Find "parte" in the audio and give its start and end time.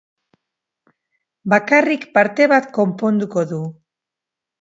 2.15-2.47